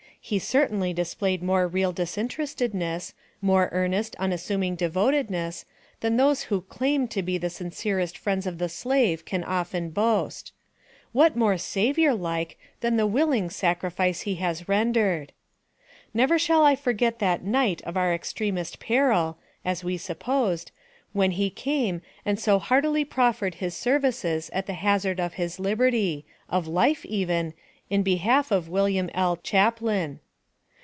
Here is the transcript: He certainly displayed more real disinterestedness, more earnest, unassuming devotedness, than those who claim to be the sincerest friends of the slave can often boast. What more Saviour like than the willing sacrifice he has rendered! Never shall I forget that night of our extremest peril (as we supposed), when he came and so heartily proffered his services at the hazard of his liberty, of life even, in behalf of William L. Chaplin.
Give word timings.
He 0.23 0.37
certainly 0.37 0.93
displayed 0.93 1.41
more 1.41 1.67
real 1.67 1.91
disinterestedness, 1.91 3.15
more 3.41 3.69
earnest, 3.71 4.15
unassuming 4.19 4.75
devotedness, 4.75 5.65
than 6.01 6.15
those 6.15 6.43
who 6.43 6.61
claim 6.61 7.07
to 7.07 7.23
be 7.23 7.39
the 7.39 7.49
sincerest 7.49 8.15
friends 8.19 8.45
of 8.45 8.59
the 8.59 8.69
slave 8.69 9.25
can 9.25 9.43
often 9.43 9.89
boast. 9.89 10.53
What 11.11 11.35
more 11.35 11.57
Saviour 11.57 12.13
like 12.13 12.59
than 12.81 12.97
the 12.97 13.07
willing 13.07 13.49
sacrifice 13.49 14.21
he 14.21 14.35
has 14.35 14.69
rendered! 14.69 15.31
Never 16.13 16.37
shall 16.37 16.63
I 16.63 16.75
forget 16.75 17.17
that 17.17 17.43
night 17.43 17.81
of 17.81 17.97
our 17.97 18.13
extremest 18.13 18.79
peril 18.79 19.39
(as 19.65 19.83
we 19.83 19.97
supposed), 19.97 20.71
when 21.13 21.31
he 21.31 21.49
came 21.49 22.03
and 22.23 22.39
so 22.39 22.59
heartily 22.59 23.03
proffered 23.03 23.55
his 23.55 23.73
services 23.75 24.51
at 24.53 24.67
the 24.67 24.73
hazard 24.73 25.19
of 25.19 25.33
his 25.33 25.59
liberty, 25.59 26.25
of 26.47 26.67
life 26.67 27.03
even, 27.07 27.55
in 27.89 28.01
behalf 28.03 28.51
of 28.51 28.69
William 28.69 29.09
L. 29.13 29.35
Chaplin. 29.43 30.21